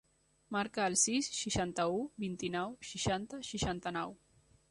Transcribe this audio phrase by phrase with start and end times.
[0.53, 4.17] Marca el sis, seixanta-u, vint-i-nou, seixanta, seixanta-nou.